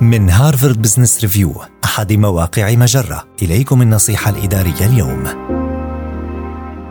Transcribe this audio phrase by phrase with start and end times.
[0.00, 1.52] من هارفارد بزنس ريفيو
[1.84, 3.24] أحد مواقع مجرة.
[3.42, 5.24] إليكم النصيحة الإدارية اليوم.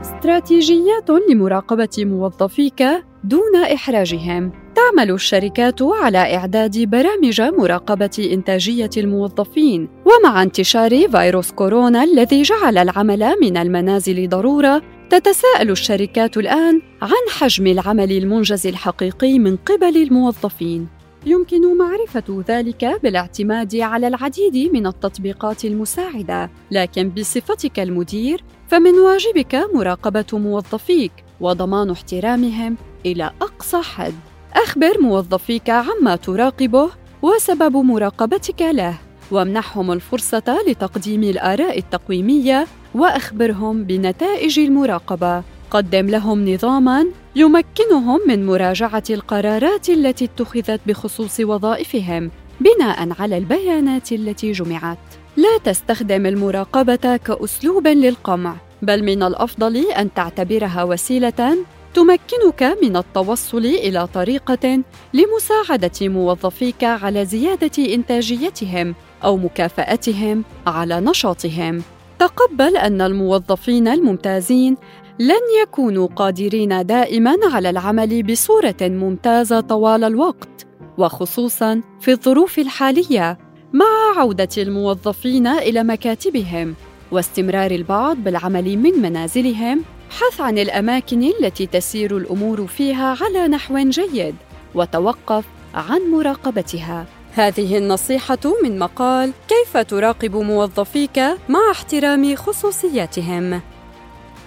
[0.00, 2.82] استراتيجيات لمراقبة موظفيك
[3.24, 4.52] دون إحراجهم.
[4.74, 9.88] تعمل الشركات على إعداد برامج مراقبة إنتاجية الموظفين.
[10.04, 17.66] ومع انتشار فيروس كورونا الذي جعل العمل من المنازل ضرورة تتساءل الشركات الآن عن حجم
[17.66, 21.01] العمل المنجز الحقيقي من قبل الموظفين.
[21.26, 30.24] يمكن معرفة ذلك بالاعتماد على العديد من التطبيقات المساعدة، لكن بصفتك المدير فمن واجبك مراقبة
[30.32, 34.14] موظفيك وضمان احترامهم إلى أقصى حد.
[34.54, 36.90] أخبر موظفيك عما تراقبه
[37.22, 38.98] وسبب مراقبتك له،
[39.30, 45.42] وامنحهم الفرصة لتقديم الآراء التقويمية وأخبرهم بنتائج المراقبة.
[45.72, 54.52] قدم لهم نظاماً يمكنهم من مراجعة القرارات التي اتخذت بخصوص وظائفهم بناء على البيانات التي
[54.52, 54.98] جمعت.
[55.36, 61.56] لا تستخدم المراقبة كأسلوب للقمع، بل من الأفضل أن تعتبرها وسيلة
[61.94, 64.82] تمكنك من التوصل إلى طريقة
[65.14, 68.94] لمساعدة موظفيك على زيادة إنتاجيتهم
[69.24, 71.82] أو مكافأتهم على نشاطهم.
[72.18, 74.76] تقبل أن الموظفين الممتازين
[75.18, 80.66] لن يكونوا قادرين دائما على العمل بصورة ممتازة طوال الوقت
[80.98, 83.38] وخصوصا في الظروف الحالية
[83.72, 86.74] مع عودة الموظفين إلى مكاتبهم
[87.12, 94.34] واستمرار البعض بالعمل من منازلهم بحث عن الأماكن التي تسير الأمور فيها على نحو جيد
[94.74, 97.06] وتوقف عن مراقبتها.
[97.34, 103.60] هذه النصيحة من مقال كيف تراقب موظفيك مع احترام خصوصياتهم؟